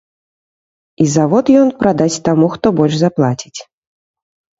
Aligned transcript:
І 1.03 1.05
завод 1.15 1.51
ён 1.63 1.69
прадасць 1.81 2.17
таму, 2.29 2.45
хто 2.55 2.67
больш 2.79 2.97
заплаціць. 3.03 3.59